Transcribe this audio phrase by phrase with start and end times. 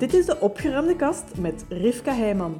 [0.00, 2.56] Dit is de opgeruimde kast met Rivka Heijman.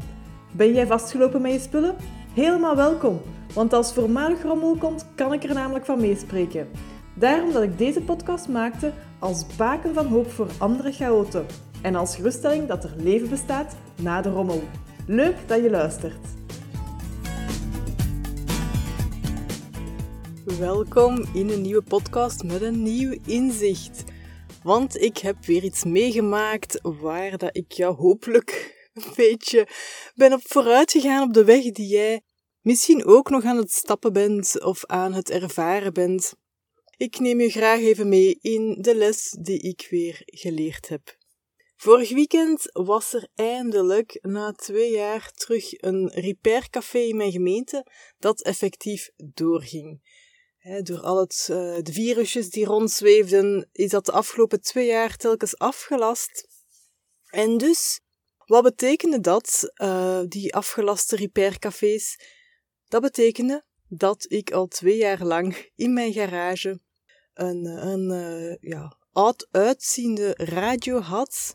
[0.53, 1.97] Ben jij vastgelopen met je spullen?
[2.35, 3.21] Helemaal welkom,
[3.55, 6.69] want als voormalig rommel komt, kan ik er namelijk van meespreken.
[7.15, 11.47] Daarom dat ik deze podcast maakte als baken van hoop voor andere chaoten
[11.83, 14.63] en als geruststelling dat er leven bestaat na de rommel.
[15.07, 16.27] Leuk dat je luistert.
[20.59, 24.05] Welkom in een nieuwe podcast met een nieuw inzicht.
[24.63, 29.69] Want ik heb weer iets meegemaakt waar dat ik jou hopelijk een beetje
[30.15, 32.23] ben op vooruit gegaan op de weg die jij
[32.61, 36.35] misschien ook nog aan het stappen bent of aan het ervaren bent.
[36.97, 41.19] Ik neem je graag even mee in de les die ik weer geleerd heb.
[41.77, 47.87] Vorig weekend was er eindelijk na twee jaar terug een repaircafé in mijn gemeente
[48.19, 50.01] dat effectief doorging
[50.83, 55.59] door al het, uh, de virusjes die rondzweefden, is dat de afgelopen twee jaar telkens
[55.59, 56.49] afgelast.
[57.31, 58.01] En dus,
[58.47, 62.19] wat betekende dat, uh, die afgelaste repaircafés?
[62.89, 66.81] Dat betekende dat ik al twee jaar lang in mijn garage
[67.35, 71.55] een, een uh, ja, oud uitziende radio had.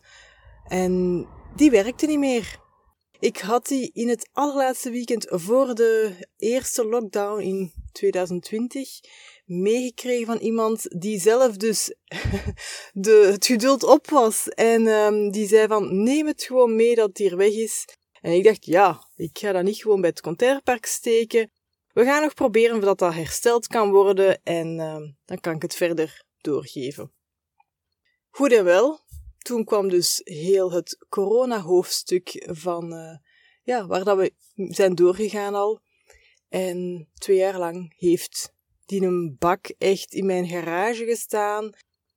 [0.68, 2.64] En die werkte niet meer.
[3.20, 9.00] Ik had die in het allerlaatste weekend voor de eerste lockdown in 2020
[9.46, 11.96] meegekregen van iemand die zelf dus
[12.94, 14.50] de, het geduld op was.
[14.50, 17.86] En um, die zei van, neem het gewoon mee dat het hier weg is.
[18.22, 21.52] En ik dacht, ja, ik ga dat niet gewoon bij het containerpark steken.
[21.94, 25.76] We gaan nog proberen of dat, hersteld kan worden en um, dan kan ik het
[25.76, 27.12] verder doorgeven.
[28.30, 29.00] Goed en wel,
[29.46, 33.18] toen kwam dus heel het corona-hoofdstuk van, uh,
[33.64, 35.82] ja, waar dat we zijn doorgegaan al.
[36.50, 38.54] En twee jaar lang heeft
[38.86, 41.66] die een bak echt in mijn garage gestaan.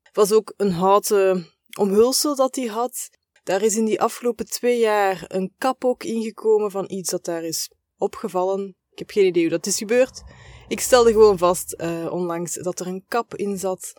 [0.03, 1.47] Het was ook een houten
[1.79, 3.09] omhulsel dat hij had.
[3.43, 7.45] Daar is in die afgelopen twee jaar een kap ook ingekomen van iets dat daar
[7.45, 8.77] is opgevallen.
[8.91, 10.22] Ik heb geen idee hoe dat is gebeurd.
[10.69, 13.93] Ik stelde gewoon vast uh, onlangs dat er een kap in zat.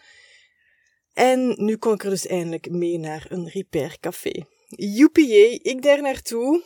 [1.13, 4.45] En nu kon ik er dus eindelijk mee naar een repaircafé.
[4.67, 6.63] Joepie, ik daar naartoe.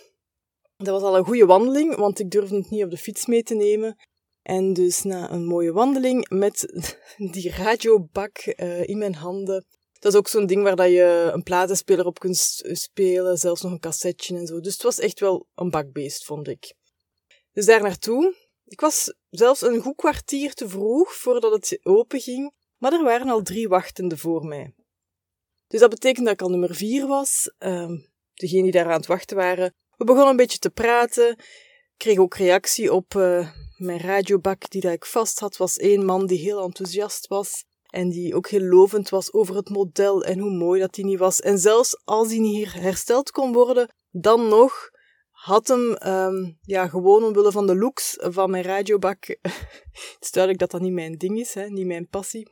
[0.77, 3.43] Dat was al een goede wandeling, want ik durfde het niet op de fiets mee
[3.43, 3.97] te nemen.
[4.41, 6.73] En dus na een mooie wandeling met
[7.33, 9.65] die radiobak uh, in mijn handen.
[9.99, 13.71] Dat is ook zo'n ding waar dat je een platenspeler op kunt spelen, zelfs nog
[13.71, 14.59] een cassetje en zo.
[14.59, 16.73] Dus het was echt wel een bakbeest, vond ik.
[17.53, 18.35] Dus daar naartoe.
[18.65, 23.29] Ik was zelfs een goed kwartier te vroeg voordat het open ging, maar er waren
[23.29, 24.73] al drie wachtenden voor mij.
[25.67, 27.53] Dus dat betekent dat ik al nummer vier was.
[27.59, 27.91] Uh,
[28.33, 31.39] degenen die daar aan het wachten waren, we begonnen een beetje te praten.
[31.97, 35.57] Kreeg ook reactie op uh, mijn radiobak die dat ik vast had.
[35.57, 37.65] was één man die heel enthousiast was.
[37.89, 41.19] En die ook heel lovend was over het model en hoe mooi dat die niet
[41.19, 41.39] was.
[41.39, 44.89] En zelfs als die niet hier hersteld kon worden, dan nog
[45.31, 49.25] had hem, um, ja, gewoon omwille van de looks van mijn radiobak.
[49.91, 52.47] het is duidelijk dat dat niet mijn ding is, hè, niet mijn passie.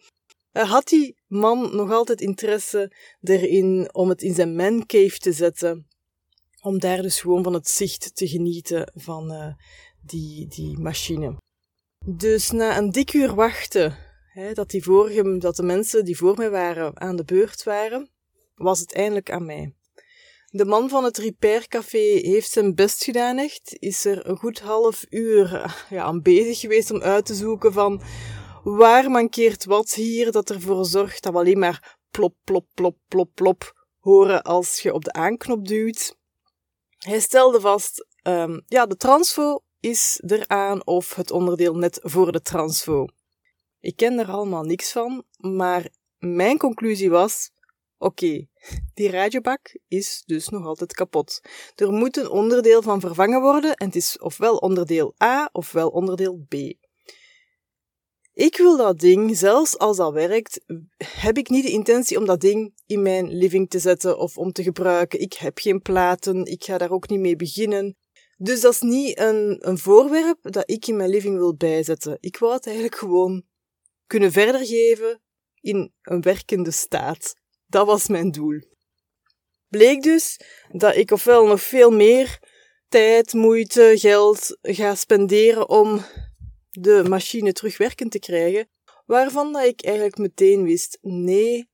[0.54, 2.92] Uh, had die man nog altijd interesse
[3.22, 5.88] erin om het in zijn mancave te zetten
[6.62, 9.54] om daar dus gewoon van het zicht te genieten van uh,
[10.02, 11.38] die, die machine.
[12.06, 13.98] Dus na een dik uur wachten,
[14.34, 18.10] hè, dat, die vorige, dat de mensen die voor mij waren aan de beurt waren,
[18.56, 19.74] was het eindelijk aan mij.
[20.48, 25.06] De man van het repaircafé heeft zijn best gedaan echt, is er een goed half
[25.10, 28.02] uur ja, aan bezig geweest om uit te zoeken van
[28.64, 33.30] waar mankeert wat hier dat ervoor zorgt dat we alleen maar plop, plop, plop, plop,
[33.34, 36.16] plop horen als je op de aanknop duwt.
[36.98, 42.42] Hij stelde vast, um, ja, de transfo is eraan of het onderdeel net voor de
[42.42, 43.06] transfo.
[43.80, 47.52] Ik ken er allemaal niks van, maar mijn conclusie was,
[47.98, 48.48] oké,
[48.94, 51.42] die radiobak is dus nog altijd kapot.
[51.76, 56.46] Er moet een onderdeel van vervangen worden en het is ofwel onderdeel A ofwel onderdeel
[56.48, 56.54] B.
[58.34, 60.66] Ik wil dat ding, zelfs als dat werkt,
[61.04, 64.52] heb ik niet de intentie om dat ding in mijn living te zetten of om
[64.52, 65.22] te gebruiken.
[65.22, 67.98] Ik heb geen platen, ik ga daar ook niet mee beginnen.
[68.38, 72.18] Dus dat is niet een, een voorwerp dat ik in mijn living wil bijzetten.
[72.20, 73.44] Ik wou het eigenlijk gewoon
[74.08, 75.22] kunnen verder geven
[75.60, 77.36] in een werkende staat.
[77.68, 78.60] Dat was mijn doel.
[79.68, 80.40] Bleek dus
[80.72, 82.40] dat ik ofwel nog veel meer
[82.90, 86.06] tijd, moeite, geld ga spenderen om
[86.72, 88.70] de machine terugwerkend te krijgen,
[89.06, 91.70] waarvan dat ik eigenlijk meteen wist, nee,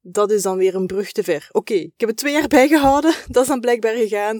[0.00, 1.48] dat is dan weer een brug te ver.
[1.52, 4.36] Oké, ik heb het twee jaar bijgehouden, dat is dan blijkbaar gegaan.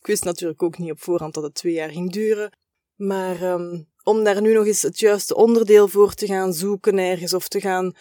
[0.00, 2.58] Ik wist natuurlijk ook niet op voorhand dat het twee jaar ging duren,
[2.94, 7.34] maar um, om daar nu nog eens het juiste onderdeel voor te gaan zoeken ergens
[7.34, 7.96] of te gaan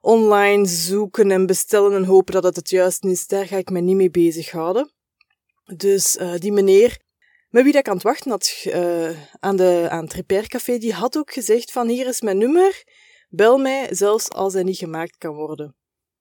[0.00, 3.80] online zoeken en bestellen en hopen dat het het juist is, daar ga ik me
[3.80, 4.92] niet mee bezighouden.
[5.76, 6.98] Dus uh, die meneer
[7.56, 11.16] met wie dat aan het wachten had uh, aan, de, aan het repaircafé, die had
[11.16, 12.84] ook gezegd van hier is mijn nummer,
[13.28, 15.76] bel mij zelfs als hij niet gemaakt kan worden.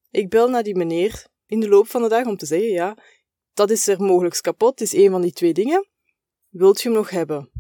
[0.10, 2.98] Ik bel naar die meneer in de loop van de dag om te zeggen, ja,
[3.54, 5.90] dat is er mogelijk kapot, het is een van die twee dingen.
[6.50, 7.52] Wilt je hem nog hebben?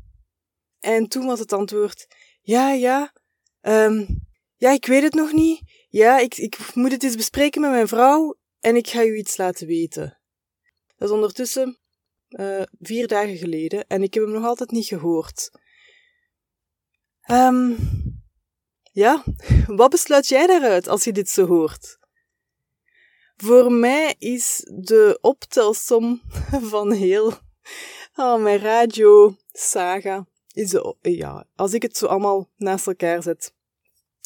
[0.80, 2.08] En toen was het antwoord,
[2.42, 3.14] ja, ja,
[3.62, 4.08] um,
[4.56, 5.62] ja, ik weet het nog niet.
[5.90, 9.38] Ja, ik, ik moet het eens bespreken met mijn vrouw en ik ga u iets
[9.38, 10.20] laten weten.
[10.96, 11.80] Dat is ondertussen
[12.36, 15.52] uh, vier dagen geleden en ik heb hem nog altijd niet gehoord.
[17.32, 17.78] Um,
[18.92, 19.24] ja,
[19.68, 21.98] wat besluit jij daaruit als je dit zo hoort?
[23.36, 26.22] Voor mij is de optelsom
[26.74, 27.34] van heel
[28.16, 33.54] oh, mijn radio saga, is ja, als ik het zo allemaal naast elkaar zet,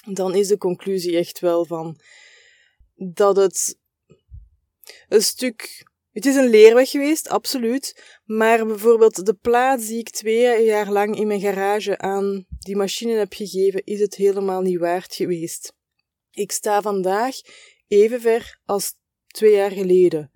[0.06, 2.00] dan is de conclusie echt wel van
[2.96, 3.78] dat het
[5.08, 5.89] een stuk
[6.20, 8.04] het is een leerweg geweest, absoluut.
[8.26, 13.14] Maar bijvoorbeeld de plaats die ik twee jaar lang in mijn garage aan die machine
[13.14, 15.74] heb gegeven, is het helemaal niet waard geweest.
[16.32, 17.36] Ik sta vandaag
[17.88, 18.94] even ver als
[19.28, 20.32] twee jaar geleden.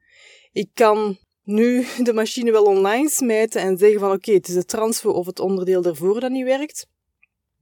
[0.52, 4.66] Ik kan nu de machine wel online smijten en zeggen van oké, het is de
[4.66, 6.88] transfer of het onderdeel ervoor dat niet werkt.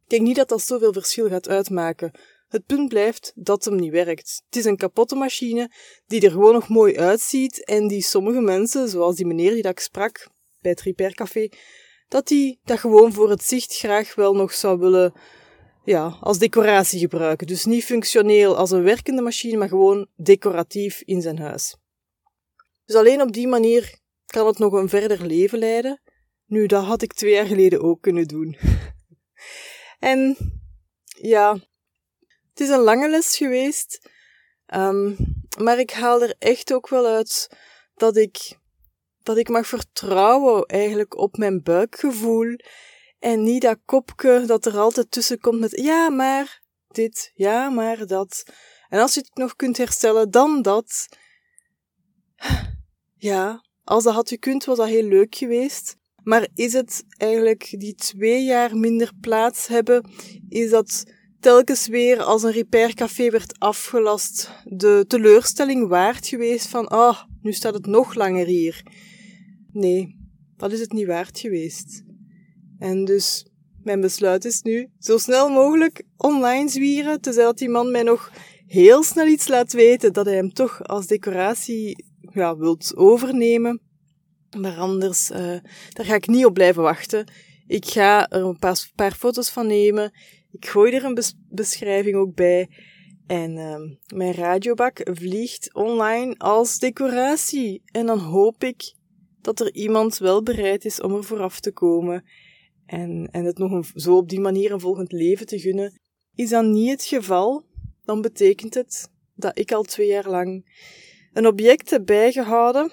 [0.04, 2.12] Ik denk niet dat dat zoveel verschil gaat uitmaken.
[2.52, 4.42] Het punt blijft dat hem niet werkt.
[4.46, 5.72] Het is een kapotte machine
[6.06, 9.72] die er gewoon nog mooi uitziet en die sommige mensen, zoals die meneer die dat
[9.72, 11.50] ik sprak bij het repaircafé,
[12.08, 15.14] dat die dat gewoon voor het zicht graag wel nog zou willen
[15.84, 17.48] ja, als decoratie gebruiken.
[17.48, 21.76] Dus niet functioneel als een werkende machine, maar gewoon decoratief in zijn huis.
[22.86, 26.02] Dus alleen op die manier kan het nog een verder leven leiden.
[26.46, 28.58] Nu, dat had ik twee jaar geleden ook kunnen doen.
[30.00, 30.38] en
[31.06, 31.70] ja,
[32.62, 34.10] is een lange les geweest,
[34.74, 35.16] um,
[35.58, 37.50] maar ik haal er echt ook wel uit
[37.96, 38.58] dat ik,
[39.24, 42.56] dat ik mag vertrouwen eigenlijk op mijn buikgevoel
[43.20, 48.06] en niet dat kopje dat er altijd tussen komt met ja, maar dit, ja, maar
[48.06, 48.44] dat.
[48.90, 51.08] En als je het nog kunt herstellen, dan dat.
[53.16, 55.96] Ja, als dat had gekund, was dat heel leuk geweest.
[56.24, 60.12] Maar is het eigenlijk die twee jaar minder plaats hebben,
[60.50, 61.04] is dat
[61.42, 67.54] telkens weer als een repaircafé werd afgelast de teleurstelling waard geweest van, ah, oh, nu
[67.54, 68.84] staat het nog langer hier.
[69.72, 70.18] Nee,
[70.58, 72.04] dat is het niet waard geweest.
[72.80, 73.46] En dus,
[73.84, 78.32] mijn besluit is nu, zo snel mogelijk online zwieren, tenzij dat die man mij nog
[78.66, 83.82] heel snel iets laat weten dat hij hem toch als decoratie ja, wilt overnemen.
[84.58, 85.38] Maar anders, uh,
[85.90, 87.32] daar ga ik niet op blijven wachten.
[87.68, 90.12] Ik ga er een paar, paar foto's van nemen.
[90.52, 91.18] Ik gooi er een
[91.50, 92.70] beschrijving ook bij.
[93.28, 97.82] En uh, mijn radiobak vliegt online als decoratie.
[97.86, 98.94] En dan hoop ik
[99.42, 102.24] dat er iemand wel bereid is om er vooraf te komen.
[102.86, 106.00] En, en het nog een, zo op die manier een volgend leven te gunnen.
[106.36, 107.66] Is dat niet het geval,
[108.04, 110.66] dan betekent het dat ik al twee jaar lang
[111.34, 112.92] een object heb bijgehouden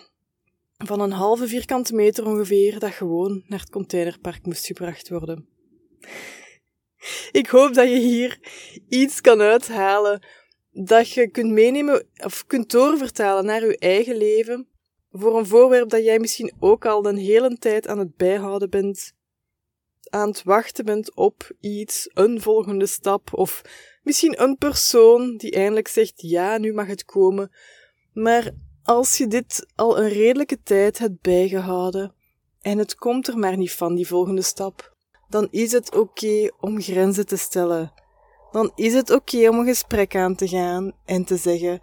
[0.77, 5.49] van een halve vierkante meter ongeveer, dat gewoon naar het containerpark moest gebracht worden.
[7.33, 8.39] Ik hoop dat je hier
[8.89, 10.27] iets kan uithalen
[10.71, 14.69] dat je kunt meenemen of kunt doorvertalen naar je eigen leven
[15.11, 19.13] voor een voorwerp dat jij misschien ook al een hele tijd aan het bijhouden bent,
[20.11, 23.63] aan het wachten bent op iets, een volgende stap of
[24.03, 27.53] misschien een persoon die eindelijk zegt ja, nu mag het komen.
[28.13, 28.51] Maar
[28.83, 32.15] als je dit al een redelijke tijd hebt bijgehouden
[32.61, 34.97] en het komt er maar niet van, die volgende stap,
[35.29, 37.93] dan is het oké om grenzen te stellen.
[38.51, 41.81] Dan is het oké om een gesprek aan te gaan en te zeggen: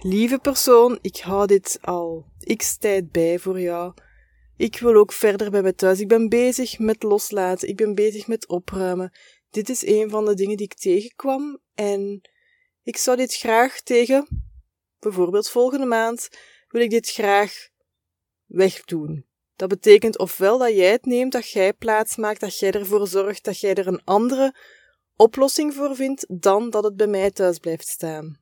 [0.00, 3.94] Lieve persoon, ik hou dit al x tijd bij voor jou.
[4.56, 6.00] Ik wil ook verder bij mij thuis.
[6.00, 7.68] Ik ben bezig met loslaten.
[7.68, 9.12] Ik ben bezig met opruimen.
[9.50, 12.20] Dit is een van de dingen die ik tegenkwam en
[12.82, 14.28] ik zou dit graag tegen,
[14.98, 16.28] bijvoorbeeld volgende maand,
[16.68, 17.68] wil ik dit graag
[18.46, 19.26] wegdoen.
[19.62, 23.44] Dat betekent ofwel dat jij het neemt, dat jij plaats maakt, dat jij ervoor zorgt
[23.44, 24.54] dat jij er een andere
[25.16, 28.40] oplossing voor vindt dan dat het bij mij thuis blijft staan.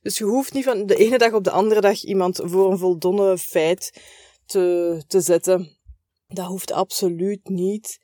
[0.00, 2.78] Dus je hoeft niet van de ene dag op de andere dag iemand voor een
[2.78, 4.02] voldongen feit
[4.46, 5.78] te, te zetten.
[6.26, 7.98] Dat hoeft absoluut niet.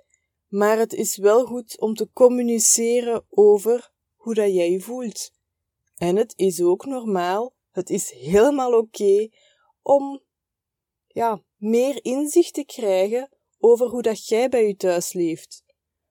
[0.49, 5.31] Maar het is wel goed om te communiceren over hoe dat jij je voelt.
[5.97, 9.29] En het is ook normaal, het is helemaal oké
[9.83, 10.23] om
[11.07, 15.63] ja, meer inzicht te krijgen over hoe dat jij bij je thuis leeft.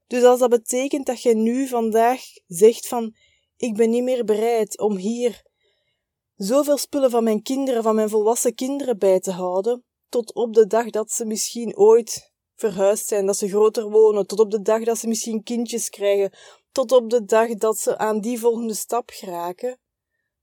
[0.07, 3.15] Dus als dat betekent dat jij nu vandaag zegt van
[3.57, 5.45] ik ben niet meer bereid om hier
[6.35, 10.67] zoveel spullen van mijn kinderen, van mijn volwassen kinderen bij te houden, tot op de
[10.67, 14.83] dag dat ze misschien ooit verhuisd zijn, dat ze groter wonen, tot op de dag
[14.83, 16.37] dat ze misschien kindjes krijgen,
[16.71, 19.79] tot op de dag dat ze aan die volgende stap geraken,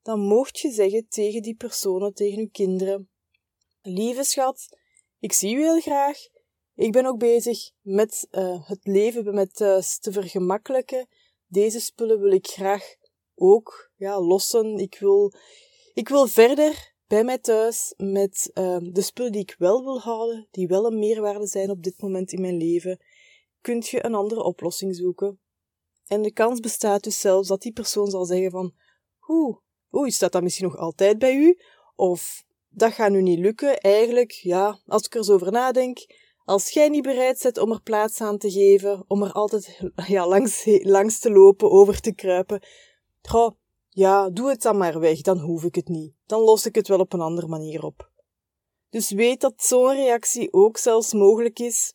[0.02, 3.10] dan mocht je zeggen tegen die personen, tegen uw kinderen,
[3.82, 4.78] lieve schat,
[5.24, 6.18] ik zie u heel graag,
[6.74, 11.06] ik ben ook bezig met uh, het leven met thuis te vergemakkelijken.
[11.46, 12.82] Deze spullen wil ik graag
[13.34, 14.78] ook ja, lossen.
[14.78, 15.32] Ik wil,
[15.94, 20.48] ik wil verder bij mij thuis met uh, de spullen die ik wel wil houden,
[20.50, 23.00] die wel een meerwaarde zijn op dit moment in mijn leven.
[23.60, 25.40] Kunt je een andere oplossing zoeken?
[26.06, 28.74] En de kans bestaat dus zelfs dat die persoon zal zeggen van,
[29.28, 29.56] oeh,
[29.90, 31.58] oeh, staat dat misschien nog altijd bij u?
[31.94, 33.80] Of, dat gaat nu niet lukken.
[33.80, 35.98] Eigenlijk, ja, als ik er zo over nadenk,
[36.44, 40.26] als jij niet bereid bent om er plaats aan te geven, om er altijd ja,
[40.26, 42.62] langs, langs te lopen, over te kruipen,
[43.22, 43.50] goh,
[43.88, 46.14] ja, doe het dan maar weg, dan hoef ik het niet.
[46.26, 48.10] Dan los ik het wel op een andere manier op.
[48.90, 51.94] Dus weet dat zo'n reactie ook zelfs mogelijk is.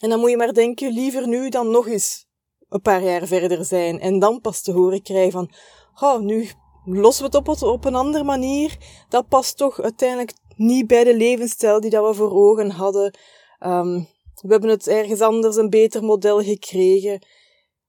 [0.00, 2.26] En dan moet je maar denken, liever nu dan nog eens
[2.68, 5.52] een paar jaar verder zijn en dan pas te horen krijgen van,
[6.00, 6.50] oh, nu
[6.84, 8.76] lossen we het op, op een andere manier.
[9.08, 13.18] Dat past toch uiteindelijk niet bij de levensstijl die dat we voor ogen hadden.
[13.60, 17.26] Um, we hebben het ergens anders een beter model gekregen.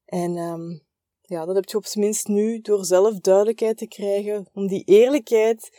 [0.06, 0.84] En um,
[1.22, 4.84] ja, dat heb je op zijn minst nu door zelf duidelijkheid te krijgen, om die
[4.84, 5.78] eerlijkheid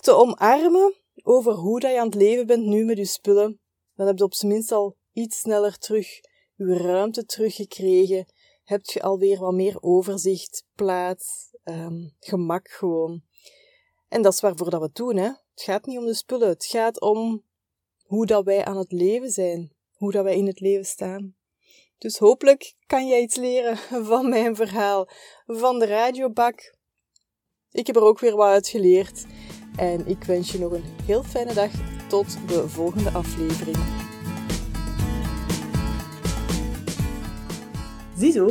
[0.00, 3.60] te omarmen over hoe dat je aan het leven bent nu met je spullen.
[3.94, 6.20] Dan heb je op zijn minst al iets sneller terug
[6.54, 8.26] je ruimte teruggekregen.
[8.62, 13.22] Heb je alweer wat meer overzicht, plaats, um, gemak gewoon.
[14.08, 15.30] En dat is waarvoor dat we het doen, hè.
[15.54, 17.44] Het gaat niet om de spullen, het gaat om
[18.02, 21.36] hoe dat wij aan het leven zijn, hoe dat wij in het leven staan.
[21.98, 23.76] Dus hopelijk kan jij iets leren
[24.10, 25.08] van mijn verhaal,
[25.46, 26.76] van de radiobak.
[27.70, 29.24] Ik heb er ook weer wat uit geleerd.
[29.76, 31.70] En ik wens je nog een heel fijne dag.
[32.08, 33.76] Tot de volgende aflevering.
[38.16, 38.50] Ziezo,